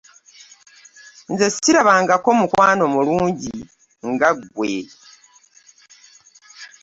Nze 1.31 1.47
sirabangako 1.57 2.29
mukwano 2.39 2.83
mulungi 2.93 3.53
nga 4.11 4.29
ggwe. 4.37 4.73